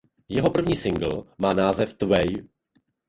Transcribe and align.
Jeho 0.29 0.49
první 0.49 0.75
singl 0.75 1.27
má 1.37 1.53
název 1.53 1.93
The 1.97 2.05
Way. 2.05 2.25